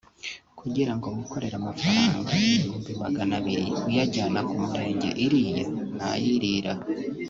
kugirango 0.59 1.05
wikorere 1.15 1.55
amafaranga 1.61 2.31
ibihumbi 2.47 2.91
Magana 3.03 3.33
abiri 3.39 3.65
uyajyana 3.87 4.39
ku 4.49 4.55
Murenge 4.63 5.09
iriya 5.25 5.63
nayirira 5.97 6.73